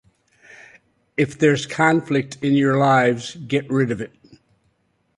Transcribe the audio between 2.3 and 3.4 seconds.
in your lives-